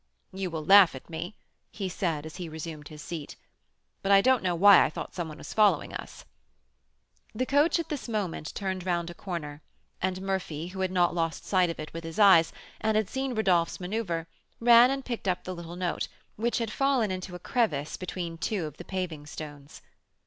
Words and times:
"You 0.33 0.49
will 0.49 0.65
laugh 0.65 0.95
at 0.95 1.11
me," 1.11 1.35
he 1.69 1.87
said, 1.87 2.25
as 2.25 2.37
he 2.37 2.49
resumed 2.49 2.87
his 2.87 3.03
seat, 3.03 3.35
"but 4.01 4.11
I 4.11 4.19
don't 4.19 4.41
know 4.41 4.55
why 4.55 4.83
I 4.83 4.89
thought 4.89 5.13
some 5.13 5.27
one 5.29 5.37
was 5.37 5.53
following 5.53 5.93
us." 5.93 6.25
The 7.35 7.45
coach 7.45 7.77
at 7.77 7.89
this 7.89 8.09
moment 8.09 8.55
turned 8.55 8.83
round 8.83 9.11
a 9.11 9.13
corner, 9.13 9.61
and 10.01 10.19
Murphy, 10.23 10.69
who 10.69 10.79
had 10.79 10.89
not 10.91 11.13
lost 11.13 11.45
sight 11.45 11.69
of 11.69 11.79
it 11.79 11.93
with 11.93 12.03
his 12.03 12.17
eyes, 12.17 12.51
and 12.79 12.97
had 12.97 13.11
seen 13.11 13.35
Rodolph's 13.35 13.79
manoeuvre, 13.79 14.25
ran 14.59 14.89
and 14.89 15.05
picked 15.05 15.27
up 15.27 15.43
the 15.43 15.53
little 15.53 15.75
note, 15.75 16.07
which 16.35 16.57
had 16.57 16.71
fallen 16.71 17.11
into 17.11 17.35
a 17.35 17.39
crevice 17.39 17.95
between 17.95 18.39
two 18.39 18.65
of 18.65 18.77
the 18.77 18.83
paving 18.85 19.27
stones. 19.27 19.83